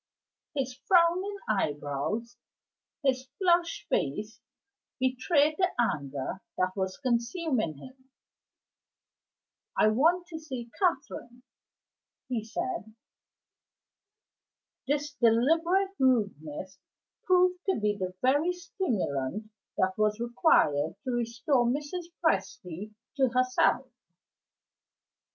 [0.55, 2.35] His frowning eyebrows,
[3.03, 4.41] his flushed face,
[4.99, 8.09] betrayed the anger that was consuming him.
[9.77, 11.43] "I want to see Catherine,"
[12.29, 12.95] he said.
[14.87, 16.79] This deliberate rudeness
[17.25, 22.05] proved to be the very stimulant that was required to restore Mrs.
[22.25, 23.85] Presty to herself.